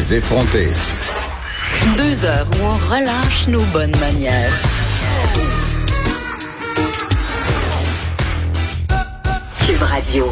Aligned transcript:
Les 0.00 0.14
effronter. 0.14 0.68
Deux 1.98 2.24
heures 2.24 2.48
où 2.52 2.64
on 2.64 2.90
relâche 2.90 3.48
nos 3.48 3.60
bonnes 3.64 3.94
manières. 4.00 4.50
Cube 9.66 9.82
Radio. 9.82 10.24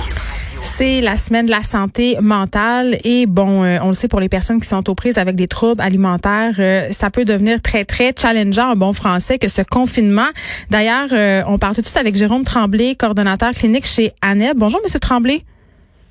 C'est 0.63 1.03
la 1.03 1.19
semaine 1.19 1.45
de 1.45 1.51
la 1.51 1.63
santé 1.63 2.17
mentale 2.19 2.99
et 3.05 3.27
bon, 3.27 3.63
euh, 3.63 3.77
on 3.83 3.89
le 3.89 3.95
sait 3.95 4.09
pour 4.09 4.21
les 4.21 4.31
personnes 4.31 4.59
qui 4.59 4.67
sont 4.67 4.89
aux 4.89 4.95
prises 4.95 5.19
avec 5.19 5.37
des 5.37 5.49
troubles 5.49 5.83
alimentaires, 5.83 6.55
euh, 6.59 6.89
ça 6.91 7.11
peut 7.11 7.27
devenir 7.27 7.61
très 7.61 7.85
très 7.85 8.15
challengeant 8.19 8.71
en 8.71 8.77
bon 8.77 8.95
français 8.95 9.39
que 9.39 9.51
ce 9.51 9.61
confinement. 9.61 10.31
D'ailleurs, 10.71 11.09
euh, 11.13 11.43
on 11.47 11.59
parle 11.59 11.75
tout 11.75 11.83
de 11.83 11.87
suite 11.87 11.99
avec 11.99 12.17
Jérôme 12.17 12.45
Tremblay, 12.45 12.95
coordonnateur 12.95 13.51
clinique 13.51 13.85
chez 13.85 14.15
ANEB. 14.23 14.57
Bonjour 14.57 14.81
Monsieur 14.83 14.99
Tremblay. 14.99 15.45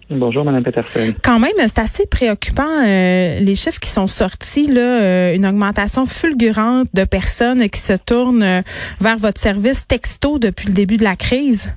Bonjour, 0.09 0.45
Mme 0.45 0.63
Peterson. 0.63 1.13
Quand 1.23 1.39
même, 1.39 1.51
c'est 1.57 1.79
assez 1.79 2.07
préoccupant 2.07 2.83
les 2.83 3.55
chiffres 3.55 3.79
qui 3.79 3.89
sont 3.89 4.07
sortis 4.07 4.67
là, 4.67 5.33
une 5.33 5.45
augmentation 5.45 6.05
fulgurante 6.05 6.87
de 6.93 7.03
personnes 7.03 7.67
qui 7.69 7.79
se 7.79 7.93
tournent 7.93 8.63
vers 9.01 9.17
votre 9.17 9.39
service 9.39 9.85
texto 9.85 10.39
depuis 10.39 10.67
le 10.67 10.73
début 10.73 10.97
de 10.97 11.03
la 11.03 11.15
crise. 11.15 11.75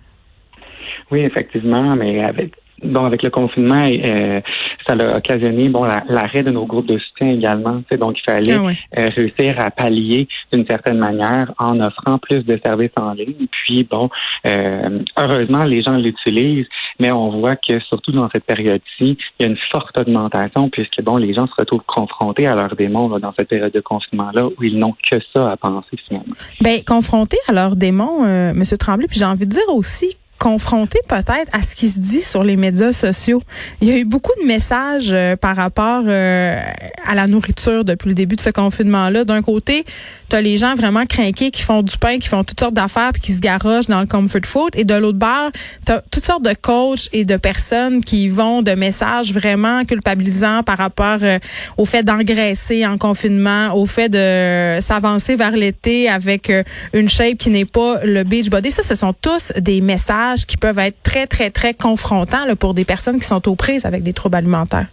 Oui, 1.11 1.21
effectivement, 1.21 1.97
mais 1.97 2.23
avec 2.23 2.53
bon, 2.83 3.05
avec 3.05 3.23
le 3.23 3.31
confinement, 3.31 3.85
euh, 3.89 4.41
ça 4.91 4.97
a 4.99 5.17
occasionné 5.17 5.69
bon 5.69 5.85
l'arrêt 5.85 6.43
de 6.43 6.51
nos 6.51 6.67
groupes 6.67 6.87
de 6.87 6.99
soutien 6.99 7.31
également. 7.31 7.83
Donc, 7.93 8.19
il 8.19 8.31
fallait 8.31 8.53
ah 8.53 9.01
euh, 9.01 9.09
réussir 9.15 9.55
à 9.59 9.71
pallier 9.71 10.29
d'une 10.53 10.67
certaine 10.67 10.99
manière 10.99 11.53
en 11.59 11.79
offrant 11.81 12.19
plus 12.19 12.45
de 12.45 12.59
services 12.65 12.91
en 12.99 13.13
ligne. 13.13 13.47
Puis, 13.51 13.85
bon, 13.85 14.11
euh, 14.47 15.01
heureusement, 15.17 15.65
les 15.65 15.83
gens 15.83 15.97
l'utilisent, 15.97 16.67
mais 16.99 17.13
on 17.13 17.41
voit 17.41 17.57
que 17.57 17.79
surtout 17.81 18.13
dans 18.13 18.29
cette 18.31 18.45
période-ci, 18.45 19.17
il 19.39 19.41
y 19.41 19.45
a 19.45 19.47
une 19.47 19.59
forte 19.71 19.99
augmentation 19.99 20.69
puisque, 20.71 21.01
bon, 21.03 21.17
les 21.17 21.35
gens 21.35 21.47
se 21.47 21.55
retrouvent 21.59 21.85
confrontés 21.87 22.47
à 22.47 22.55
leurs 22.55 22.75
démons 22.75 23.19
dans 23.19 23.33
cette 23.39 23.49
période 23.49 23.73
de 23.73 23.81
confinement-là 23.81 24.47
où 24.47 24.63
ils 24.63 24.79
n'ont 24.79 24.95
que 25.11 25.19
ça 25.35 25.51
à 25.51 25.57
penser 25.57 25.97
finalement. 26.09 26.35
Bien, 26.61 26.81
confrontés 26.87 27.39
à 27.49 27.53
leurs 27.53 27.77
démons, 27.77 28.25
euh, 28.25 28.51
M. 28.51 28.63
Tremblay, 28.79 29.07
puis 29.07 29.19
j'ai 29.19 29.25
envie 29.25 29.47
de 29.47 29.53
dire 29.53 29.69
aussi 29.69 30.17
confronté 30.41 30.99
peut-être 31.07 31.51
à 31.53 31.63
ce 31.63 31.77
qui 31.77 31.89
se 31.89 32.01
dit 32.01 32.23
sur 32.23 32.43
les 32.43 32.57
médias 32.57 32.93
sociaux. 32.93 33.43
Il 33.83 33.89
y 33.89 33.93
a 33.93 33.99
eu 33.99 34.07
beaucoup 34.07 34.33
de 34.41 34.47
messages 34.47 35.11
euh, 35.13 35.37
par 35.37 35.55
rapport 35.55 36.03
euh, 36.07 36.59
à 37.07 37.15
la 37.15 37.27
nourriture 37.27 37.85
depuis 37.85 38.09
le 38.09 38.15
début 38.15 38.37
de 38.37 38.41
ce 38.41 38.49
confinement-là. 38.49 39.25
D'un 39.25 39.43
côté, 39.43 39.85
tu 40.31 40.37
as 40.37 40.41
les 40.41 40.57
gens 40.57 40.75
vraiment 40.77 41.05
craqués 41.05 41.51
qui 41.51 41.63
font 41.63 41.83
du 41.83 41.99
pain, 41.99 42.19
qui 42.19 42.29
font 42.29 42.43
toutes 42.43 42.59
sortes 42.59 42.73
d'affaires 42.73 43.11
puis 43.13 43.21
qui 43.21 43.35
se 43.35 43.41
garochent 43.41 43.89
dans 43.89 44.01
le 44.01 44.07
comfort 44.07 44.47
food. 44.47 44.71
Et 44.77 44.85
de 44.85 44.95
l'autre 44.95 45.19
bord, 45.19 45.51
tu 45.85 45.93
as 45.93 46.03
toutes 46.11 46.25
sortes 46.25 46.45
de 46.45 46.55
coachs 46.55 47.11
et 47.13 47.27
de 47.27 47.37
personnes 47.37 48.03
qui 48.03 48.29
vont 48.29 48.63
de 48.63 48.73
messages 48.73 49.35
vraiment 49.35 49.85
culpabilisants 49.85 50.63
par 50.63 50.79
rapport 50.79 51.19
euh, 51.21 51.39
au 51.77 51.85
fait 51.85 52.03
d'engraisser 52.03 52.87
en 52.87 52.97
confinement, 52.97 53.75
au 53.75 53.85
fait 53.85 54.09
de 54.09 54.81
s'avancer 54.81 55.37
vers 55.37 55.53
l'été 55.53 56.09
avec 56.09 56.51
une 56.95 57.11
shape 57.11 57.37
qui 57.37 57.51
n'est 57.51 57.67
pas 57.67 58.03
le 58.05 58.25
beach 58.25 58.49
body. 58.49 58.71
Ça, 58.71 58.83
ce 58.83 58.95
sont 58.95 59.13
tous 59.13 59.53
des 59.59 59.83
messages 59.83 60.30
qui 60.37 60.57
peuvent 60.57 60.79
être 60.79 61.03
très, 61.03 61.27
très, 61.27 61.51
très 61.51 61.75
confrontants 61.75 62.55
pour 62.59 62.75
des 62.75 62.85
personnes 62.85 63.19
qui 63.19 63.27
sont 63.27 63.49
aux 63.49 63.55
prises 63.55 63.85
avec 63.87 64.03
des 64.03 64.13
troubles 64.13 64.37
alimentaires. 64.37 64.87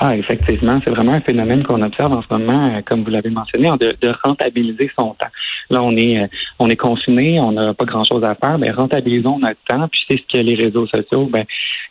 Ah, 0.00 0.16
effectivement, 0.16 0.78
c'est 0.84 0.90
vraiment 0.90 1.14
un 1.14 1.20
phénomène 1.20 1.64
qu'on 1.64 1.82
observe 1.82 2.12
en 2.12 2.22
ce 2.22 2.26
moment, 2.30 2.68
euh, 2.68 2.82
comme 2.86 3.02
vous 3.02 3.10
l'avez 3.10 3.30
mentionné, 3.30 3.68
de, 3.80 3.92
de, 4.00 4.12
rentabiliser 4.22 4.88
son 4.96 5.08
temps. 5.14 5.28
Là, 5.70 5.82
on 5.82 5.96
est, 5.96 6.20
euh, 6.22 6.26
on 6.60 6.70
est 6.70 6.76
confiné, 6.76 7.40
on 7.40 7.50
n'a 7.50 7.74
pas 7.74 7.84
grand-chose 7.84 8.22
à 8.22 8.36
faire, 8.36 8.58
mais 8.58 8.70
rentabilisons 8.70 9.40
notre 9.40 9.58
temps. 9.68 9.88
Puis 9.88 10.00
c'est 10.08 10.18
ce 10.18 10.38
que 10.38 10.40
les 10.40 10.54
réseaux 10.54 10.86
sociaux. 10.86 11.26
Ben, 11.26 11.44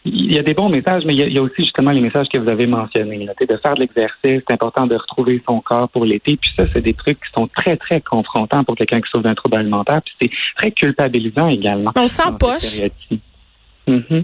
il 0.06 0.34
y 0.34 0.40
a 0.40 0.42
des 0.42 0.54
bons 0.54 0.70
messages, 0.70 1.04
mais 1.06 1.14
il 1.16 1.34
y 1.34 1.38
a, 1.38 1.42
aussi 1.42 1.64
justement 1.64 1.92
les 1.92 2.00
messages 2.00 2.28
que 2.32 2.40
vous 2.40 2.48
avez 2.48 2.66
mentionnés. 2.66 3.26
Là, 3.26 3.34
de 3.38 3.58
faire 3.58 3.76
de 3.76 3.82
l'exercice, 3.82 4.16
c'est 4.24 4.52
important 4.52 4.88
de 4.88 4.96
retrouver 4.96 5.44
son 5.48 5.60
corps 5.60 5.90
pour 5.90 6.06
l'été. 6.06 6.38
Puis 6.38 6.52
ça, 6.56 6.66
c'est 6.66 6.82
des 6.82 6.94
trucs 6.94 7.18
qui 7.18 7.32
sont 7.36 7.48
très 7.58 7.76
très 7.76 8.00
confrontants 8.00 8.64
pour 8.64 8.76
quelqu'un 8.76 9.02
qui 9.02 9.10
souffre 9.10 9.24
d'un 9.24 9.36
trouble 9.36 9.58
alimentaire. 9.58 10.02
Puis 10.02 10.16
c'est 10.22 10.32
très 10.56 10.72
culpabilisant 10.72 11.50
également. 11.50 11.92
On 11.94 12.08
s'empoche. 12.08 12.82
Mm 13.86 14.22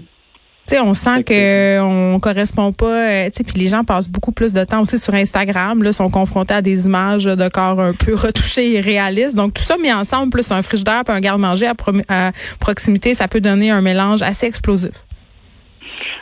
sais, 0.66 0.80
on 0.80 0.94
sent 0.94 1.24
que 1.24 1.80
on 1.80 2.18
correspond 2.20 2.72
pas. 2.72 3.26
Euh, 3.26 3.30
tu 3.34 3.42
puis 3.44 3.58
les 3.58 3.68
gens 3.68 3.84
passent 3.84 4.08
beaucoup 4.08 4.32
plus 4.32 4.52
de 4.52 4.64
temps 4.64 4.80
aussi 4.80 4.98
sur 4.98 5.14
Instagram. 5.14 5.82
Là, 5.82 5.92
sont 5.92 6.10
confrontés 6.10 6.54
à 6.54 6.62
des 6.62 6.86
images 6.86 7.24
de 7.24 7.48
corps 7.48 7.80
un 7.80 7.92
peu 7.92 8.14
retouchés 8.14 8.74
et 8.74 8.80
réalistes. 8.80 9.36
Donc 9.36 9.54
tout 9.54 9.62
ça 9.62 9.76
mis 9.76 9.92
ensemble, 9.92 10.30
plus 10.30 10.50
un 10.50 10.62
frigidaire, 10.62 11.02
puis 11.04 11.14
un 11.14 11.20
garde-manger 11.20 11.66
à, 11.66 11.74
à 12.08 12.32
proximité, 12.60 13.14
ça 13.14 13.28
peut 13.28 13.40
donner 13.40 13.70
un 13.70 13.80
mélange 13.80 14.22
assez 14.22 14.46
explosif. 14.46 15.04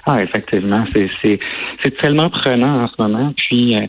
Ah, 0.04 0.20
effectivement, 0.20 0.84
c'est 0.92 1.08
c'est 1.22 1.38
c'est 1.82 1.96
tellement 1.98 2.28
prenant 2.28 2.84
en 2.84 2.88
ce 2.88 2.94
moment. 2.98 3.32
Puis 3.36 3.76
euh 3.76 3.86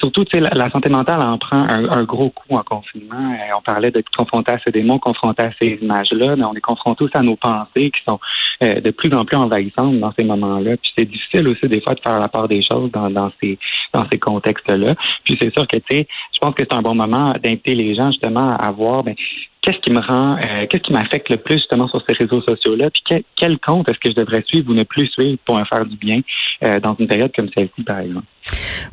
surtout, 0.00 0.24
tu 0.24 0.38
sais, 0.38 0.40
la, 0.40 0.70
santé 0.70 0.90
mentale 0.90 1.22
en 1.22 1.38
prend 1.38 1.68
un, 1.68 2.02
gros 2.02 2.30
coup 2.30 2.56
en 2.56 2.62
confinement. 2.62 3.32
Euh, 3.32 3.54
on 3.56 3.62
parlait 3.62 3.90
d'être 3.90 4.10
confronté 4.10 4.52
à 4.52 4.58
ces 4.64 4.72
démons, 4.72 4.98
confronté 4.98 5.44
à 5.44 5.50
ces 5.60 5.78
images-là, 5.80 6.36
mais 6.36 6.44
on 6.44 6.54
est 6.54 6.60
confronté 6.60 7.04
aussi 7.04 7.16
à 7.16 7.22
nos 7.22 7.36
pensées 7.36 7.90
qui 7.90 8.02
sont 8.08 8.18
euh, 8.64 8.80
de 8.80 8.90
plus 8.90 9.12
en 9.14 9.24
plus 9.24 9.36
envahissantes 9.36 9.98
dans 10.00 10.12
ces 10.12 10.24
moments-là. 10.24 10.76
Puis 10.76 10.92
c'est 10.98 11.04
difficile 11.04 11.48
aussi 11.48 11.68
des 11.68 11.80
fois 11.80 11.94
de 11.94 12.00
faire 12.00 12.18
la 12.18 12.28
part 12.28 12.48
des 12.48 12.62
choses 12.62 12.90
dans, 12.90 13.10
dans 13.10 13.30
ces 13.40 13.58
dans 13.92 14.04
ces 14.10 14.18
contextes-là. 14.18 14.94
Puis 15.24 15.36
c'est 15.40 15.52
sûr 15.52 15.66
que 15.66 15.76
tu 15.76 15.96
sais, 15.96 16.08
je 16.32 16.38
pense 16.40 16.54
que 16.54 16.64
c'est 16.68 16.76
un 16.76 16.82
bon 16.82 16.94
moment 16.94 17.32
d'inviter 17.42 17.74
les 17.74 17.94
gens 17.94 18.10
justement 18.10 18.56
à 18.56 18.70
voir 18.70 19.04
ben, 19.04 19.14
qu'est-ce 19.62 19.78
qui 19.78 19.92
me 19.92 20.00
rend, 20.00 20.36
euh, 20.36 20.66
qu'est-ce 20.68 20.82
qui 20.82 20.92
m'affecte 20.92 21.28
le 21.30 21.36
plus 21.36 21.56
justement 21.56 21.88
sur 21.88 22.02
ces 22.08 22.14
réseaux 22.14 22.42
sociaux-là, 22.42 22.90
puis 22.90 23.22
quel, 23.36 23.58
compte 23.58 23.88
est-ce 23.88 23.98
que 23.98 24.10
je 24.10 24.16
devrais 24.16 24.42
suivre 24.46 24.70
ou 24.70 24.74
ne 24.74 24.84
plus 24.84 25.06
suivre 25.08 25.38
pour 25.44 25.58
me 25.58 25.64
faire 25.64 25.84
du 25.84 25.96
bien 25.96 26.20
euh, 26.64 26.80
dans 26.80 26.94
une 26.98 27.06
période 27.06 27.32
comme 27.34 27.48
celle-ci, 27.54 27.82
par 27.82 28.00
exemple? 28.00 28.26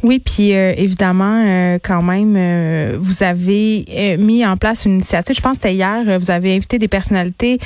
Oui, 0.03 0.20
puis 0.20 0.53
euh, 0.53 0.74
évidemment, 0.78 1.44
euh, 1.46 1.80
quand 1.84 2.02
même, 2.02 2.36
euh, 2.38 2.98
vous 3.00 3.24
avez 3.24 4.18
mis 4.20 4.46
en 4.46 4.58
place 4.58 4.86
une 4.86 4.96
initiative. 4.96 5.36
Je 5.36 5.42
pense 5.42 5.58
que 5.58 5.64
c'était 5.64 5.75
hier. 5.75 6.20
Vous 6.20 6.31
avez 6.31 6.56
invité 6.56 6.80
des 6.80 6.88
personnalités 6.88 7.59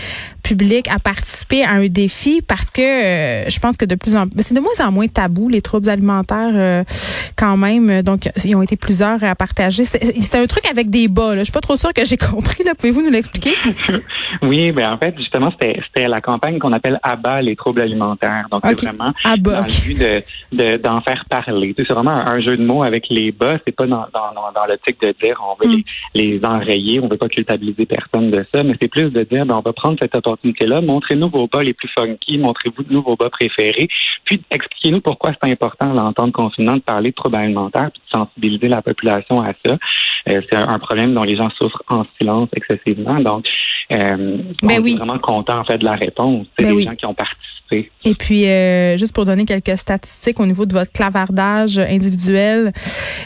publiques 0.43 0.89
à 0.89 0.99
participer 0.99 1.63
à 1.63 1.71
un 1.71 1.87
défi 1.87 2.41
parce 2.41 2.69
que 2.69 2.81
je 2.81 3.59
pense 3.59 3.77
que 3.77 3.85
de 3.85 3.95
plus 3.95 4.15
en 4.15 4.27
plus, 4.27 4.43
c'est 4.43 4.55
de 4.55 4.59
moins 4.59 4.85
en 4.85 4.91
moins 4.91 5.07
tabou 5.07 5.49
les 5.49 5.61
troubles 5.61 5.89
alimentaires 5.89 6.85
quand 7.37 7.57
même. 7.57 8.01
Donc, 8.01 8.29
ils 8.43 8.55
ont 8.55 8.61
été 8.61 8.75
plusieurs 8.75 9.23
à 9.23 9.35
partager. 9.35 9.83
C'était 9.83 10.37
un 10.37 10.47
truc 10.47 10.65
avec 10.69 10.89
des 10.89 11.07
bas. 11.07 11.35
Là. 11.35 11.39
Je 11.39 11.45
suis 11.45 11.53
pas 11.53 11.61
trop 11.61 11.75
sûre 11.75 11.93
que 11.93 12.05
j'ai 12.05 12.17
compris. 12.31 12.63
Là, 12.63 12.73
pouvez-vous 12.75 13.01
nous 13.01 13.11
l'expliquer? 13.11 13.55
Oui, 14.41 14.71
ben 14.71 14.91
en 14.91 14.97
fait, 14.97 15.13
justement, 15.17 15.51
c'était 15.51 16.07
la 16.07 16.19
campagne 16.19 16.57
qu'on 16.57 16.71
appelle 16.71 16.99
Abat 17.03 17.41
les 17.41 17.55
troubles 17.55 17.81
alimentaires. 17.81 18.47
Donc, 18.49 18.61
c'est 18.65 18.81
vraiment 18.81 19.11
dans 19.37 19.61
le 19.61 19.83
but 19.85 19.99
de 20.51 20.77
d'en 20.77 21.01
faire 21.01 21.25
parler 21.29 21.73
c'est 21.77 21.93
vraiment 21.93 22.10
un, 22.11 22.39
jeu 22.39 22.57
de 22.57 22.63
mots 22.63 22.83
avec 22.83 23.07
les 23.09 23.31
bas. 23.31 23.57
C'est 23.65 23.75
pas 23.75 23.87
dans, 23.87 24.05
dans, 24.13 24.51
dans 24.53 24.65
l'optique 24.67 24.99
de 25.01 25.13
dire 25.21 25.41
on 25.43 25.63
veut 25.63 25.77
mm. 25.77 25.83
les, 26.15 26.39
enrayer, 26.43 26.99
on 26.99 27.07
veut 27.07 27.17
pas 27.17 27.29
culpabiliser 27.29 27.85
personne 27.85 28.31
de 28.31 28.45
ça, 28.53 28.63
mais 28.63 28.75
c'est 28.81 28.87
plus 28.87 29.09
de 29.09 29.23
dire 29.23 29.45
ben, 29.45 29.55
on 29.55 29.61
va 29.61 29.73
prendre 29.73 29.97
cette 29.99 30.15
opportunité-là, 30.15 30.81
montrez-nous 30.81 31.29
vos 31.29 31.47
bas 31.47 31.63
les 31.63 31.73
plus 31.73 31.89
funky, 31.97 32.37
montrez-vous 32.37 33.01
vos 33.01 33.15
bas 33.15 33.29
préférés, 33.29 33.87
puis 34.25 34.41
expliquez-nous 34.51 35.01
pourquoi 35.01 35.31
c'est 35.41 35.51
important 35.51 35.93
dans 35.93 36.25
le 36.25 36.31
confinement 36.31 36.75
de 36.75 36.81
parler 36.81 37.11
de 37.11 37.15
troubles 37.15 37.37
alimentaires, 37.37 37.91
puis 37.91 38.01
de 38.05 38.19
sensibiliser 38.19 38.67
la 38.67 38.81
population 38.81 39.41
à 39.41 39.53
ça. 39.65 39.77
Euh, 40.29 40.41
c'est 40.49 40.55
un, 40.55 40.79
problème 40.79 41.13
dont 41.13 41.23
les 41.23 41.35
gens 41.35 41.49
souffrent 41.57 41.83
en 41.87 42.05
silence 42.17 42.49
excessivement. 42.55 43.19
Donc, 43.19 43.45
euh, 43.91 44.37
ben 44.61 44.79
on 44.79 44.83
oui. 44.83 44.93
est 44.93 44.97
vraiment 44.97 45.19
content 45.19 45.59
en 45.59 45.63
fait 45.63 45.77
de 45.77 45.85
la 45.85 45.95
réponse. 45.95 46.47
C'est 46.57 46.65
ben 46.65 46.77
les 46.77 46.83
gens 46.83 46.95
qui 46.95 47.05
ont 47.05 47.13
participé 47.13 47.60
et 47.71 48.15
puis, 48.15 48.47
euh, 48.47 48.97
juste 48.97 49.13
pour 49.13 49.25
donner 49.25 49.45
quelques 49.45 49.77
statistiques 49.77 50.39
au 50.39 50.45
niveau 50.45 50.65
de 50.65 50.73
votre 50.73 50.91
clavardage 50.91 51.79
individuel, 51.79 52.73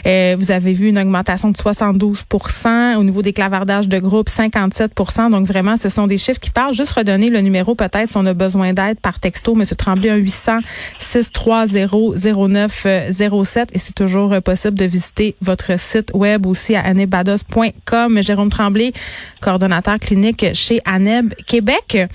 euh, 0.06 0.36
vous 0.38 0.50
avez 0.50 0.72
vu 0.72 0.88
une 0.88 0.98
augmentation 0.98 1.50
de 1.50 1.56
72% 1.56 2.96
Au 2.96 3.04
niveau 3.04 3.22
des 3.22 3.32
clavardages 3.32 3.88
de 3.88 3.98
groupe, 3.98 4.28
57% 4.28 5.30
Donc, 5.30 5.46
vraiment, 5.46 5.76
ce 5.76 5.88
sont 5.88 6.06
des 6.06 6.18
chiffres 6.18 6.40
qui 6.40 6.50
parlent. 6.50 6.74
Juste 6.74 6.92
redonner 6.92 7.30
le 7.30 7.40
numéro, 7.40 7.74
peut-être, 7.74 8.10
si 8.10 8.16
on 8.16 8.26
a 8.26 8.34
besoin 8.34 8.72
d'aide 8.72 9.00
par 9.00 9.18
texto. 9.18 9.54
Monsieur 9.54 9.76
Tremblay, 9.76 10.10
un 10.10 10.16
800 10.16 10.58
630 10.98 11.70
0907 12.16 13.70
Et 13.72 13.78
c'est 13.78 13.94
toujours 13.94 14.40
possible 14.42 14.78
de 14.78 14.84
visiter 14.84 15.34
votre 15.40 15.78
site 15.78 16.10
web 16.14 16.46
aussi 16.46 16.76
à 16.76 16.82
anebados.com. 16.82 18.22
Jérôme 18.22 18.50
Tremblay, 18.50 18.92
coordonnateur 19.40 19.98
clinique 19.98 20.46
chez 20.52 20.80
ANEB 20.84 21.34
Québec 21.46 22.08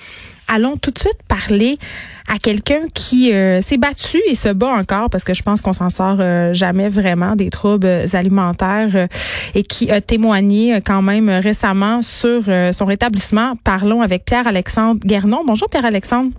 allons 0.51 0.77
tout 0.77 0.91
de 0.91 0.99
suite 0.99 1.17
parler 1.27 1.79
à 2.27 2.37
quelqu'un 2.37 2.81
qui 2.93 3.33
euh, 3.33 3.61
s'est 3.61 3.77
battu 3.77 4.21
et 4.27 4.35
se 4.35 4.49
bat 4.49 4.69
encore 4.69 5.09
parce 5.09 5.23
que 5.23 5.33
je 5.33 5.41
pense 5.41 5.61
qu'on 5.61 5.73
s'en 5.73 5.89
sort 5.89 6.17
euh, 6.19 6.53
jamais 6.53 6.89
vraiment 6.89 7.35
des 7.35 7.49
troubles 7.49 8.05
alimentaires 8.13 8.95
euh, 8.95 9.07
et 9.55 9.63
qui 9.63 9.89
a 9.91 10.01
témoigné 10.01 10.81
quand 10.85 11.01
même 11.01 11.29
récemment 11.29 12.01
sur 12.01 12.43
son 12.73 12.85
rétablissement. 12.85 13.55
Parlons 13.63 14.01
avec 14.01 14.25
Pierre-Alexandre 14.25 14.99
Guernon. 15.03 15.43
Bonjour 15.45 15.67
Pierre-Alexandre. 15.69 16.31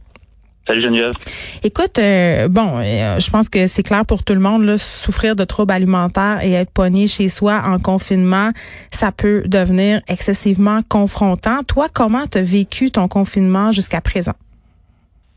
Salut 0.66 0.80
Geneviève. 0.80 1.14
Écoute, 1.64 1.96
bon, 1.96 2.80
je 2.82 3.30
pense 3.30 3.48
que 3.48 3.66
c'est 3.66 3.82
clair 3.82 4.06
pour 4.06 4.22
tout 4.22 4.32
le 4.32 4.40
monde, 4.40 4.62
là, 4.62 4.78
souffrir 4.78 5.34
de 5.34 5.44
troubles 5.44 5.72
alimentaires 5.72 6.38
et 6.42 6.52
être 6.52 6.72
poigné 6.72 7.08
chez 7.08 7.28
soi 7.28 7.62
en 7.66 7.80
confinement, 7.80 8.50
ça 8.90 9.10
peut 9.10 9.42
devenir 9.46 10.00
excessivement 10.06 10.80
confrontant. 10.88 11.64
Toi, 11.64 11.86
comment 11.92 12.26
tu 12.30 12.38
as 12.38 12.42
vécu 12.42 12.92
ton 12.92 13.08
confinement 13.08 13.72
jusqu'à 13.72 14.00
présent? 14.00 14.34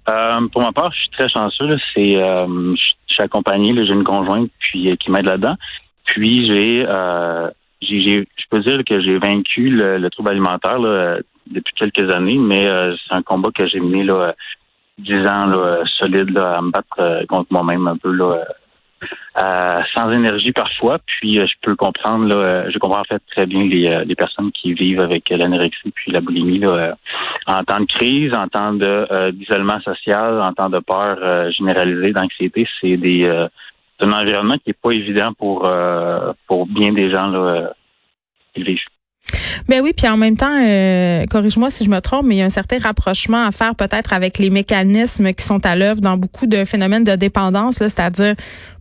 Euh, 0.10 0.48
pour 0.52 0.62
ma 0.62 0.72
part, 0.72 0.92
je 0.92 1.00
suis 1.00 1.10
très 1.18 1.30
chanceux. 1.30 1.70
C'est, 1.96 2.16
euh, 2.18 2.76
je 2.76 3.14
suis 3.14 3.24
accompagné, 3.24 3.74
j'ai 3.84 3.94
une 3.94 4.04
conjointe 4.04 4.52
puis 4.60 4.96
qui 5.00 5.10
m'aide 5.10 5.26
là-dedans. 5.26 5.56
Puis 6.06 6.46
j'ai, 6.46 6.86
j'ai, 7.82 8.28
je 8.38 8.44
peux 8.52 8.60
dire 8.60 8.84
que 8.88 9.02
j'ai 9.02 9.18
vaincu 9.18 9.70
le, 9.70 10.08
trouble 10.10 10.30
alimentaire 10.30 10.80
depuis 11.48 11.74
quelques 11.76 12.14
années, 12.14 12.38
mais 12.38 12.68
c'est 12.68 13.16
un 13.16 13.24
combat 13.24 13.50
que 13.56 13.66
j'ai 13.68 13.80
mené 13.80 14.04
là 14.04 14.36
dix 14.98 15.28
ans 15.28 15.46
là, 15.48 15.84
solide 16.00 16.30
là, 16.32 16.58
à 16.58 16.62
me 16.62 16.72
battre 16.72 17.26
contre 17.28 17.48
moi-même 17.52 17.88
un 17.88 17.98
peu 17.98 18.12
là, 18.12 18.46
euh, 19.38 19.82
sans 19.94 20.12
énergie 20.12 20.54
parfois. 20.54 20.98
Puis 21.06 21.40
euh, 21.40 21.46
je 21.46 21.54
peux 21.62 21.76
comprendre, 21.76 22.26
là, 22.26 22.36
euh, 22.36 22.72
je 22.74 22.80
comprends 22.80 23.02
en 23.02 23.06
fait 23.06 23.22
très 23.32 23.46
bien 23.46 23.66
les, 23.66 24.04
les 24.06 24.16
personnes 24.16 24.52
qui 24.52 24.74
vivent 24.74 25.02
avec 25.02 25.30
l'anorexie 25.30 25.92
puis 25.94 26.12
la 26.12 26.22
boulimie 26.22 26.60
là, 26.60 26.96
en 27.48 27.64
temps 27.64 27.82
de 27.82 27.86
crise, 27.86 28.34
en 28.34 28.48
temps 28.48 28.74
d'isolement 28.74 29.80
social, 29.82 30.42
en 30.42 30.54
temps 30.54 30.70
de 30.70 30.80
peur 30.80 31.52
généralisée, 31.52 32.14
d'anxiété. 32.14 32.66
C'est 32.80 32.98
des 32.98 33.28
un 34.00 34.12
environnement 34.12 34.58
qui 34.58 34.72
est 34.72 34.82
pas 34.82 34.92
évident 34.92 35.34
pour 35.38 35.70
pour 36.48 36.66
bien 36.68 36.94
des 36.94 37.12
gens 37.12 37.28
là, 37.28 37.74
qui 38.54 38.64
vivent. 38.64 38.80
Ben 39.68 39.82
oui, 39.82 39.94
puis 39.96 40.08
en 40.08 40.18
même 40.18 40.38
temps, 40.38 40.52
euh, 40.52 41.26
corrige-moi 41.30 41.70
si 41.70 41.86
je 41.86 41.90
me 41.90 42.00
trompe, 42.00 42.26
mais 42.26 42.36
il 42.36 42.38
y 42.40 42.42
a 42.42 42.46
un 42.46 42.50
certain 42.50 42.80
rapprochement 42.80 43.46
à 43.46 43.52
faire 43.52 43.76
peut-être 43.76 44.14
avec 44.14 44.38
les 44.38 44.50
mécanismes 44.50 45.34
qui 45.34 45.44
sont 45.44 45.66
à 45.66 45.76
l'œuvre 45.76 46.02
dans 46.02 46.18
beaucoup 46.18 46.48
de 46.48 46.66
phénomènes 46.66 47.04
de 47.04 47.16
dépendance, 47.16 47.76
c'est-à-dire 47.78 48.36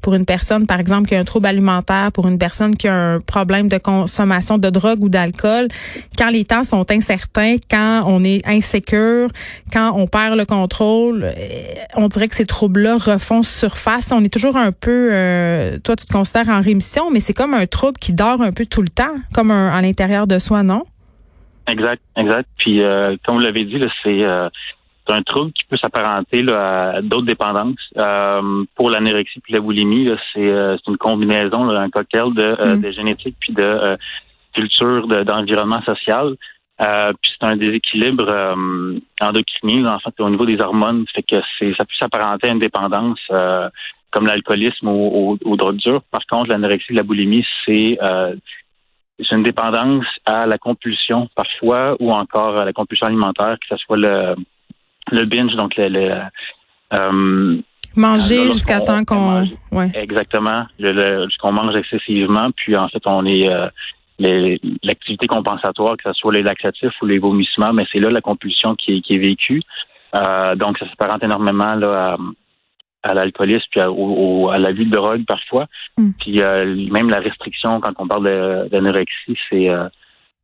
pour 0.05 0.15
une 0.15 0.27
personne, 0.27 0.67
par 0.67 0.81
exemple, 0.81 1.09
qui 1.09 1.15
a 1.15 1.19
un 1.19 1.25
trouble 1.25 1.47
alimentaire, 1.47 2.13
pour 2.13 2.29
une 2.29 2.37
personne 2.37 2.77
qui 2.77 2.89
a 2.89 2.95
un 2.95 3.21
problème 3.21 3.69
de 3.69 3.79
consommation 3.79 4.59
de 4.59 4.69
drogue 4.69 5.03
ou 5.03 5.09
d'alcool, 5.09 5.69
quand 6.19 6.29
les 6.29 6.45
temps 6.45 6.63
sont 6.63 6.85
incertains, 6.91 7.57
quand 7.71 8.05
on 8.07 8.23
est 8.23 8.47
insécure, 8.47 9.31
quand 9.73 9.93
on 9.97 10.07
perd 10.07 10.37
le 10.37 10.45
contrôle, 10.45 11.25
euh, 11.25 11.75
on 11.97 12.09
dirait 12.09 12.29
que 12.29 12.35
ces 12.35 12.45
troubles-là 12.45 12.99
refont 12.99 13.43
surface. 13.43 14.13
On 14.13 14.23
est 14.23 14.29
toujours 14.29 14.59
un 14.59 14.73
peu, 14.73 15.09
euh, 15.11 15.79
toi 15.79 15.97
tu 15.97 16.05
te 16.05 16.13
considères 16.13 16.51
en 16.51 16.61
rémission, 16.61 17.11
mais 17.11 17.21
c'est 17.21 17.33
comme 17.33 17.55
un 17.55 17.67
trouble 17.67 17.97
qui 17.99 18.13
dort 18.13 18.43
un 18.43 18.53
peu 18.53 18.67
tout 18.67 18.83
le 18.83 18.91
temps, 18.91 19.15
comme 19.33 19.51
un, 19.51 19.71
à 19.71 19.81
l'intérieur 19.81 20.27
de 20.27 20.39
soi, 20.39 20.63
non? 20.65 20.85
Exact, 21.67 22.03
exact. 22.17 22.49
Puis 22.59 22.83
euh, 22.83 23.17
comme 23.25 23.37
vous 23.37 23.43
l'avez 23.43 23.65
dit, 23.65 23.81
c'est 24.03 24.23
c'est 25.07 25.15
un 25.15 25.23
trouble 25.23 25.53
qui 25.53 25.65
peut 25.65 25.77
s'apparenter 25.77 26.45
à 26.51 27.01
d'autres 27.03 27.27
dépendances. 27.27 27.77
Euh, 27.99 28.65
pour 28.75 28.91
l'anorexie 28.91 29.41
puis 29.41 29.53
la 29.53 29.61
boulimie, 29.61 30.09
euh, 30.09 30.17
c'est 30.33 30.91
une 30.91 30.97
combinaison, 30.97 31.69
un 31.69 31.91
cocktail 31.91 32.33
de, 32.35 32.43
euh, 32.43 32.77
mm. 32.77 32.81
de 32.81 32.91
génétique 32.91 33.37
puis 33.39 33.53
de 33.53 33.97
culture, 34.55 35.07
d'environnement 35.25 35.83
social. 35.83 36.37
puis 36.79 37.33
c'est 37.39 37.47
un 37.47 37.57
déséquilibre 37.57 38.57
endocrinien, 39.21 39.87
en 39.87 39.99
fait, 39.99 40.15
au 40.21 40.31
niveau 40.31 40.47
des 40.47 40.61
hormones, 40.61 41.05
fait 41.13 41.25
que 41.25 41.37
c'est 41.59 41.73
ça 41.77 41.85
peut 41.85 41.97
s'apparenter 41.99 42.49
à 42.49 42.53
une 42.53 42.61
dépendance 42.61 43.21
comme 44.11 44.27
l'alcoolisme 44.27 44.87
ou 44.87 45.37
aux, 45.45 45.57
drogues 45.57 45.79
dures. 45.79 46.03
Par 46.05 46.25
contre, 46.31 46.51
l'anorexie 46.51 46.93
et 46.93 46.95
la 46.95 47.03
boulimie, 47.03 47.45
c'est 47.67 47.99
c'est 49.19 49.37
une 49.37 49.43
dépendance 49.43 50.07
à 50.25 50.47
la 50.47 50.59
compulsion 50.59 51.29
parfois 51.35 51.97
ou 52.01 52.13
encore 52.13 52.61
à 52.61 52.65
la 52.65 52.73
compulsion 52.73 53.07
alimentaire, 53.07 53.57
que 53.61 53.67
ce 53.69 53.77
soit 53.77 53.97
le 53.97 54.35
le 55.13 55.25
binge, 55.27 55.55
donc 55.55 55.77
le, 55.77 56.23
euh, 56.95 57.57
manger 57.97 58.49
jusqu'à 58.49 58.81
temps 58.81 59.05
qu'on 59.05 59.47
ouais. 59.73 59.91
exactement. 59.95 60.67
Jusqu'on 60.79 61.53
mange 61.53 61.77
excessivement 61.77 62.49
puis 62.57 62.77
en 62.77 62.89
fait 62.89 63.03
on 63.07 63.25
est 63.27 63.49
euh, 63.49 63.69
l'activité 64.83 65.27
compensatoire 65.27 65.97
que 65.97 66.05
ce 66.05 66.13
soit 66.15 66.33
les 66.33 66.43
laxatifs 66.43 66.95
ou 67.03 67.07
les 67.07 67.19
vomissements 67.19 67.73
mais 67.73 67.85
c'est 67.93 68.01
là 68.01 68.11
la 68.11 68.21
compulsion 68.21 68.75
qui 68.75 68.97
est, 68.97 69.01
qui 69.01 69.15
est 69.15 69.19
vécue. 69.19 69.63
Euh, 70.15 70.55
donc 70.55 70.79
ça 70.79 70.89
s'apparente 70.89 71.23
énormément 71.23 71.75
là 71.75 72.15
à, 72.15 72.17
l'alcoolisme 73.13 73.67
puis 73.71 73.81
à, 73.81 73.89
à 73.89 74.59
la 74.59 74.73
vue 74.73 74.87
de 74.87 74.91
drogue 74.91 75.25
parfois 75.27 75.67
mm. 75.99 76.11
puis 76.21 76.41
même 76.91 77.11
la 77.11 77.21
restriction 77.21 77.81
quand 77.81 77.93
on 77.99 78.09
parle 78.09 78.69
d'anorexie 78.71 79.37
c'est 79.51 79.69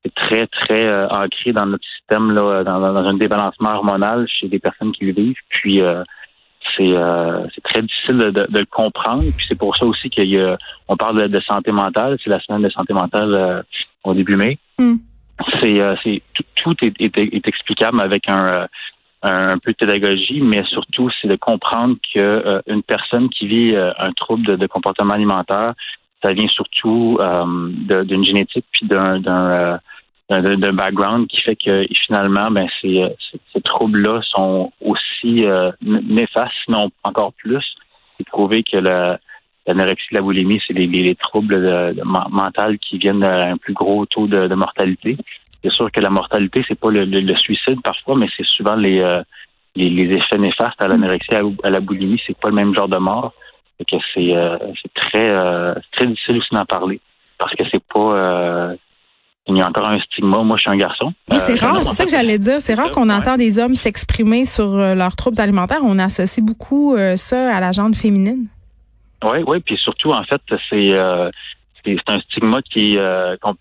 c'est 0.04 0.14
très, 0.14 0.46
très 0.46 0.86
euh, 0.86 1.08
ancré 1.08 1.52
dans 1.52 1.66
notre 1.66 1.84
système, 1.98 2.32
là, 2.32 2.64
dans, 2.64 2.80
dans, 2.80 3.06
un 3.06 3.14
débalancement 3.14 3.74
hormonal 3.74 4.26
chez 4.28 4.48
des 4.48 4.58
personnes 4.58 4.92
qui 4.92 5.04
le 5.04 5.12
vivent. 5.12 5.36
Puis 5.48 5.80
euh, 5.80 6.02
c'est 6.76 6.88
euh, 6.88 7.46
c'est 7.54 7.62
très 7.62 7.82
difficile 7.82 8.16
de, 8.16 8.30
de, 8.30 8.58
le 8.58 8.66
comprendre. 8.66 9.22
Puis 9.36 9.46
c'est 9.48 9.58
pour 9.58 9.76
ça 9.76 9.84
aussi 9.84 10.10
qu'on 10.10 10.96
parle 10.96 11.28
de, 11.28 11.40
santé 11.40 11.72
mentale. 11.72 12.16
C'est 12.22 12.30
la 12.30 12.40
semaine 12.40 12.62
de 12.62 12.70
santé 12.70 12.94
mentale 12.94 13.64
au 14.04 14.14
début 14.14 14.36
mai. 14.36 14.58
Mm. 14.78 14.94
C'est 15.60 15.80
c'est 16.02 16.22
tout, 16.56 16.76
est, 16.82 17.00
est, 17.00 17.48
explicable 17.48 18.00
avec 18.02 18.28
un 18.28 18.68
un 19.22 19.58
peu 19.58 19.72
de 19.72 19.76
pédagogie, 19.76 20.40
mais 20.40 20.64
surtout 20.64 21.10
c'est 21.20 21.28
de 21.28 21.36
comprendre 21.36 21.96
que 22.14 22.62
une 22.66 22.82
personne 22.82 23.28
qui 23.28 23.46
vit 23.46 23.76
un 23.76 24.12
trouble 24.12 24.46
de, 24.46 24.56
de, 24.56 24.66
comportement 24.66 25.14
alimentaire, 25.14 25.74
ça 26.22 26.32
vient 26.32 26.48
surtout 26.48 27.18
d'une 27.84 28.24
génétique 28.24 28.64
puis 28.72 28.86
d'un 28.86 29.20
d'un 30.38 30.72
background 30.72 31.26
qui 31.26 31.40
fait 31.40 31.56
que 31.56 31.84
finalement, 32.06 32.50
ben 32.50 32.68
ces, 32.80 33.02
euh, 33.02 33.08
ces, 33.52 33.60
troubles-là 33.60 34.20
sont 34.22 34.72
aussi 34.80 35.44
euh, 35.44 35.72
néfastes, 35.82 36.54
sinon 36.64 36.90
encore 37.02 37.32
plus. 37.32 37.64
C'est 38.16 38.26
prouvé 38.26 38.62
que 38.62 38.76
la 38.76 39.18
l'anorexie, 39.66 40.08
la 40.12 40.22
boulimie, 40.22 40.60
c'est 40.66 40.72
les, 40.72 40.86
les, 40.86 41.14
troubles 41.14 41.94
mentaux 42.04 42.76
qui 42.80 42.98
viennent 42.98 43.20
d'un 43.20 43.56
plus 43.56 43.74
gros 43.74 44.04
taux 44.06 44.26
de, 44.26 44.48
de 44.48 44.54
mortalité. 44.54 45.16
C'est 45.62 45.70
sûr 45.70 45.90
que 45.92 46.00
la 46.00 46.10
mortalité, 46.10 46.64
c'est 46.66 46.78
pas 46.78 46.90
le, 46.90 47.04
le, 47.04 47.36
suicide 47.36 47.80
parfois, 47.82 48.16
mais 48.16 48.28
c'est 48.36 48.46
souvent 48.46 48.76
les, 48.76 49.00
euh, 49.00 49.22
les, 49.76 49.90
les, 49.90 50.14
effets 50.16 50.38
néfastes 50.38 50.80
à 50.80 50.88
l'anorexie, 50.88 51.34
à, 51.34 51.70
la 51.70 51.80
boulimie. 51.80 52.20
C'est 52.26 52.38
pas 52.38 52.48
le 52.48 52.54
même 52.54 52.74
genre 52.74 52.88
de 52.88 52.98
mort. 52.98 53.32
que 53.78 53.96
c'est 54.14 54.34
c'est 54.82 54.94
très 54.94 55.74
très 55.92 56.06
difficile 56.06 56.38
aussi 56.38 56.54
d'en 56.54 56.64
parler 56.64 57.00
parce 57.38 57.54
que 57.54 57.64
c'est 57.70 57.82
pas 57.92 58.76
il 59.50 59.58
y 59.58 59.62
a 59.62 59.68
encore 59.68 59.90
un 59.90 59.98
stigma. 60.00 60.42
Moi, 60.42 60.56
je 60.56 60.62
suis 60.62 60.70
un 60.70 60.76
garçon. 60.76 61.12
Oui, 61.30 61.38
c'est 61.38 61.62
euh, 61.62 61.66
rare. 61.66 61.84
C'est 61.84 61.94
ça 61.94 62.04
que 62.04 62.10
j'allais 62.10 62.38
dire. 62.38 62.60
C'est 62.60 62.74
rare 62.74 62.90
qu'on 62.90 63.10
entend 63.10 63.36
des 63.36 63.58
hommes 63.58 63.74
s'exprimer 63.74 64.44
sur 64.44 64.74
euh, 64.74 64.94
leurs 64.94 65.16
troubles 65.16 65.40
alimentaires. 65.40 65.80
On 65.82 65.98
associe 65.98 66.44
beaucoup 66.44 66.96
euh, 66.96 67.16
ça 67.16 67.56
à 67.56 67.60
la 67.60 67.72
gente 67.72 67.96
féminine. 67.96 68.46
Oui, 69.24 69.38
oui. 69.46 69.60
Puis 69.60 69.76
surtout, 69.76 70.10
en 70.10 70.22
fait, 70.24 70.40
c'est 70.70 70.92
c'est 71.84 72.10
un 72.10 72.20
stigma 72.20 72.60
qui 72.62 72.98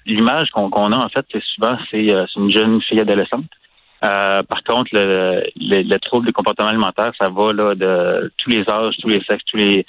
l'image 0.05 0.49
qu'on 0.51 0.69
a 0.69 0.97
en 0.97 1.09
fait, 1.09 1.25
c'est 1.31 1.43
souvent 1.55 1.77
c'est 1.89 2.07
une 2.35 2.51
jeune 2.51 2.81
fille 2.81 2.99
adolescente. 2.99 3.45
par 4.01 4.63
contre, 4.67 4.89
le, 4.93 5.43
le, 5.55 5.81
le, 5.83 5.99
trouble 5.99 6.27
du 6.27 6.33
comportement 6.33 6.69
alimentaire, 6.69 7.11
ça 7.21 7.29
va 7.29 7.53
là 7.53 7.75
de 7.75 8.31
tous 8.37 8.49
les 8.49 8.69
âges, 8.69 8.95
tous 9.01 9.09
les 9.09 9.21
sexes, 9.23 9.45
tous 9.45 9.57
les 9.57 9.85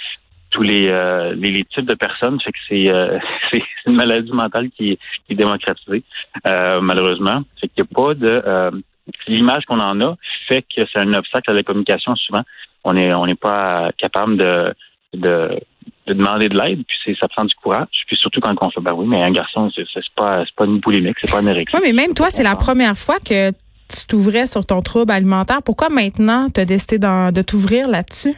tous 0.51 0.65
euh, 0.65 1.35
les, 1.35 1.51
les, 1.51 1.65
types 1.65 1.87
de 1.87 1.95
personnes. 1.95 2.41
Fait 2.41 2.53
que 2.53 2.59
c'est 2.69 2.91
euh, 2.91 3.19
c'est 3.53 3.63
une 3.87 3.95
maladie 3.95 4.33
mentale 4.33 4.69
qui, 4.71 4.99
est 5.29 5.35
démocratisée, 5.35 6.03
euh, 6.47 6.81
malheureusement. 6.81 7.41
Fait 7.61 7.69
qu'il 7.69 7.85
n'y 7.85 7.89
a 7.89 8.05
pas 8.05 8.15
de 8.15 8.83
l'image 9.27 9.65
qu'on 9.65 9.81
en 9.81 10.01
a 10.01 10.17
fait 10.49 10.63
que 10.63 10.83
c'est 10.93 11.01
un 11.01 11.15
obstacle 11.15 11.51
à 11.51 11.55
la 11.55 11.63
communication 11.63 12.15
souvent. 12.17 12.43
On 12.85 12.97
est 12.97 13.13
on 13.15 13.27
n'est 13.27 13.35
pas 13.35 13.91
capable 13.97 14.37
de, 14.37 14.75
de 15.15 15.61
demander 16.07 16.49
de 16.49 16.59
l'aide, 16.59 16.83
puis 16.87 17.17
ça 17.19 17.29
prend 17.29 17.45
du 17.45 17.55
courage. 17.55 17.87
Puis 18.07 18.17
surtout 18.17 18.41
quand 18.41 18.55
on 18.61 18.71
fait 18.71 18.81
ben 18.81 18.93
oui, 18.95 19.07
mais 19.07 19.23
un 19.23 19.31
garçon, 19.31 19.71
c'est 19.75 19.85
pas 20.17 20.45
c'est 20.45 20.55
pas 20.57 20.65
une 20.65 20.79
boulimique, 20.79 21.17
c'est 21.21 21.31
pas 21.31 21.41
une 21.41 21.49
érection. 21.49 21.79
Oui, 21.81 21.93
mais 21.93 22.07
même 22.07 22.15
toi, 22.15 22.31
c'est 22.31 22.43
la 22.43 22.57
première 22.57 22.97
fois 22.97 23.19
que 23.19 23.51
tu 23.51 24.07
t'ouvrais 24.09 24.47
sur 24.47 24.65
ton 24.65 24.81
trouble 24.81 25.13
alimentaire. 25.13 25.63
Pourquoi 25.65 25.89
maintenant 25.89 26.49
tu 26.53 26.61
as 26.61 26.65
décidé 26.65 26.99
de 26.99 27.43
t'ouvrir 27.43 27.89
là-dessus? 27.89 28.37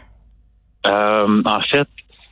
Euh, 0.86 1.42
en 1.44 1.60
fait, 1.70 1.88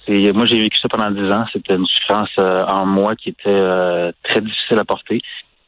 c'est 0.06 0.32
moi 0.32 0.46
j'ai 0.46 0.60
vécu 0.60 0.78
ça 0.78 0.88
pendant 0.88 1.10
dix 1.10 1.30
ans. 1.30 1.44
C'était 1.52 1.74
une 1.74 1.86
souffrance 1.86 2.30
euh, 2.38 2.64
en 2.66 2.86
moi 2.86 3.14
qui 3.16 3.30
était 3.30 3.48
euh, 3.48 4.12
très 4.24 4.40
difficile 4.40 4.78
à 4.78 4.84
porter. 4.84 5.22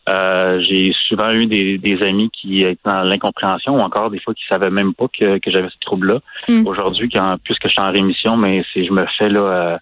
Euh, 0.08 0.60
j'ai 0.68 0.92
souvent 1.08 1.30
eu 1.30 1.46
des, 1.46 2.02
amis 2.02 2.30
qui 2.30 2.62
étaient 2.62 2.78
dans 2.84 3.02
l'incompréhension 3.02 3.76
ou 3.76 3.80
encore 3.80 4.10
des 4.10 4.18
fois 4.20 4.34
qui 4.34 4.42
savaient 4.48 4.70
même 4.70 4.94
pas 4.94 5.06
que, 5.08 5.38
j'avais 5.46 5.68
ce 5.68 5.78
trouble-là. 5.80 6.18
Mm. 6.48 6.66
Aujourd'hui, 6.66 7.08
quand 7.08 7.36
puisque 7.44 7.68
je 7.68 7.72
suis 7.72 7.80
en 7.80 7.92
rémission, 7.92 8.36
mais 8.36 8.64
si 8.72 8.84
je 8.84 8.92
me 8.92 9.06
fais 9.18 9.28
là 9.28 9.78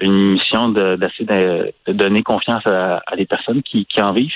une 0.00 0.32
mission 0.32 0.70
d'essayer 0.70 1.26
de, 1.26 1.92
donner 1.92 2.22
confiance 2.22 2.66
à, 2.66 3.02
des 3.16 3.26
personnes 3.26 3.62
qui, 3.62 3.84
qui 3.84 4.00
en 4.00 4.12
vivent. 4.12 4.32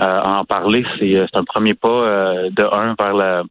en 0.00 0.44
parler, 0.44 0.84
c'est 0.98 1.36
un 1.36 1.44
premier 1.44 1.74
pas 1.74 2.50
de 2.50 2.76
un 2.76 2.94
vers 2.98 3.14
la 3.14 3.44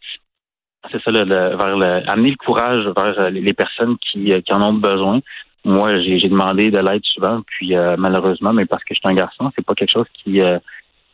c'est 0.91 1.01
ça, 1.01 1.11
le, 1.11 1.23
vers 1.25 1.77
le, 1.77 2.09
amener 2.09 2.31
le 2.31 2.37
courage 2.37 2.85
vers 2.95 3.19
euh, 3.19 3.29
les 3.29 3.53
personnes 3.53 3.97
qui, 3.97 4.31
euh, 4.31 4.41
qui 4.41 4.53
en 4.53 4.61
ont 4.61 4.73
besoin. 4.73 5.19
Moi, 5.65 5.99
j'ai 6.01 6.29
demandé 6.29 6.69
de 6.69 6.77
l'aide 6.77 7.03
souvent, 7.03 7.41
puis 7.45 7.75
euh, 7.75 7.95
malheureusement, 7.97 8.53
mais 8.53 8.65
parce 8.65 8.83
que 8.83 8.93
je 8.93 8.99
suis 8.99 9.09
un 9.09 9.15
garçon, 9.15 9.51
c'est 9.55 9.65
pas 9.65 9.73
quelque 9.73 9.91
chose 9.91 10.05
qui, 10.13 10.39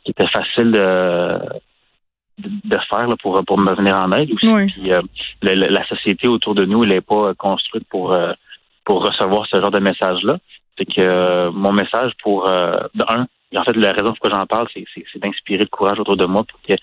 qui 0.03 0.11
était 0.11 0.27
facile 0.27 0.71
de, 0.71 1.39
de, 2.37 2.77
faire 2.89 3.07
là, 3.07 3.15
pour, 3.21 3.41
pour 3.45 3.57
me 3.57 3.73
venir 3.73 3.95
en 3.95 4.11
aide 4.11 4.29
aussi. 4.31 4.53
Puis, 4.67 4.91
la 5.41 5.87
société 5.87 6.27
autour 6.27 6.53
de 6.53 6.65
nous, 6.65 6.83
elle 6.83 6.89
n'est 6.89 7.01
pas 7.01 7.33
construite 7.35 7.87
pour, 7.87 8.17
pour 8.83 9.05
recevoir 9.05 9.47
ce 9.47 9.59
genre 9.59 9.71
de 9.71 9.79
message-là. 9.79 10.37
C'est 10.77 10.85
que 10.85 11.49
mon 11.49 11.71
message 11.71 12.11
pour, 12.21 12.49
un, 12.51 13.27
en 13.55 13.63
fait, 13.63 13.75
la 13.75 13.91
raison 13.91 14.13
pourquoi 14.13 14.31
j'en 14.31 14.45
parle, 14.45 14.67
c'est 14.73 15.19
d'inspirer 15.19 15.63
le 15.63 15.69
courage 15.69 15.99
autour 15.99 16.17
de 16.17 16.25
moi 16.25 16.43
pour 16.43 16.59
que 16.61 16.73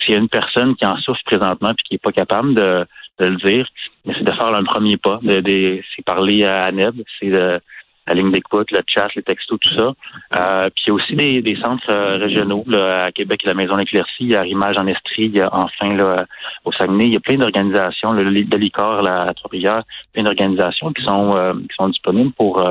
s'il 0.00 0.14
y 0.14 0.16
a 0.16 0.20
une 0.20 0.28
personne 0.28 0.74
qui 0.76 0.86
en 0.86 0.96
souffre 0.98 1.20
présentement 1.24 1.72
puis 1.74 1.84
qui 1.88 1.94
est 1.94 2.02
pas 2.02 2.12
capable 2.12 2.54
de, 2.54 2.86
de 3.20 3.26
le 3.26 3.36
dire, 3.36 3.66
mais 4.04 4.14
c'est 4.16 4.24
de 4.24 4.32
faire 4.32 4.54
un 4.54 4.64
premier 4.64 4.96
pas, 4.96 5.20
de, 5.22 5.80
c'est 5.94 6.04
parler 6.04 6.44
à 6.44 6.70
Neb, 6.72 6.94
c'est 7.20 7.28
de 7.30 7.60
la 8.06 8.14
ligne 8.14 8.32
d'écoute, 8.32 8.70
le 8.70 8.80
chat, 8.86 9.08
les 9.16 9.22
textos, 9.22 9.58
tout 9.60 9.74
ça. 9.74 9.92
Euh, 10.36 10.68
puis 10.74 10.84
il 10.86 10.88
y 10.88 10.90
a 10.90 10.94
aussi 10.94 11.14
des, 11.14 11.42
des 11.42 11.56
centres 11.56 11.90
euh, 11.90 12.18
régionaux 12.18 12.64
là, 12.66 13.06
à 13.06 13.12
Québec, 13.12 13.40
la 13.44 13.54
Maison 13.54 13.76
d'éclaircie, 13.76 14.12
il 14.20 14.32
y 14.32 14.36
a 14.36 14.42
Rimage 14.42 14.76
en 14.76 14.86
Estrie, 14.86 15.28
y 15.28 15.40
a 15.40 15.48
enfin 15.52 15.94
là, 15.94 16.26
au 16.64 16.72
Saguenay, 16.72 17.06
il 17.06 17.14
y 17.14 17.16
a 17.16 17.20
plein 17.20 17.36
d'organisations, 17.36 18.12
le 18.12 18.24
de 18.44 18.56
l'ICOR, 18.56 19.02
la 19.02 19.32
Trois-Rivières, 19.34 19.84
plein 20.12 20.22
d'organisations 20.22 20.92
qui 20.92 21.02
sont 21.02 21.34
euh, 21.36 21.54
qui 21.54 21.74
sont 21.78 21.88
disponibles 21.88 22.32
pour 22.32 22.62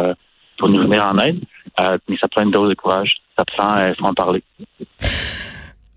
pour 0.57 0.69
nous 0.69 0.81
venir 0.83 1.03
en 1.03 1.17
aide. 1.17 1.39
mais 2.07 2.17
ça 2.21 2.27
prend 2.27 2.43
une 2.43 2.51
dose 2.51 2.69
de 2.69 2.75
courage. 2.75 3.15
Ça 3.37 3.43
prend, 3.43 3.91
faut 3.97 4.05
en 4.05 4.13
parler. 4.13 4.43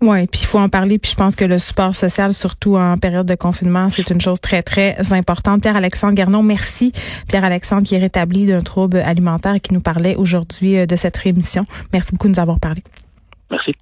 Oui, 0.01 0.27
puis 0.27 0.41
il 0.43 0.45
faut 0.45 0.59
en 0.59 0.69
parler. 0.69 0.99
Puis 0.99 1.11
je 1.11 1.15
pense 1.15 1.35
que 1.35 1.45
le 1.45 1.57
support 1.57 1.95
social, 1.95 2.33
surtout 2.33 2.77
en 2.77 2.97
période 2.97 3.25
de 3.25 3.35
confinement, 3.35 3.89
c'est 3.89 4.09
une 4.11 4.21
chose 4.21 4.39
très, 4.39 4.61
très 4.61 4.95
importante. 5.11 5.61
Pierre-Alexandre 5.61 6.13
Garnon, 6.13 6.43
merci. 6.43 6.91
Pierre-Alexandre 7.27 7.83
qui 7.83 7.95
est 7.95 7.99
rétabli 7.99 8.45
d'un 8.45 8.61
trouble 8.61 8.97
alimentaire 8.97 9.55
et 9.55 9.59
qui 9.59 9.73
nous 9.73 9.81
parlait 9.81 10.15
aujourd'hui 10.15 10.77
euh, 10.77 10.85
de 10.85 10.95
cette 10.95 11.17
rémission. 11.17 11.65
Merci 11.93 12.11
beaucoup 12.11 12.27
de 12.27 12.33
nous 12.33 12.39
avoir 12.39 12.59
parlé. 12.59 12.83
Merci. 13.49 13.73